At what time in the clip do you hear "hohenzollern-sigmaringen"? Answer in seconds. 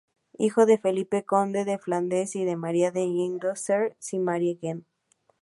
3.03-4.85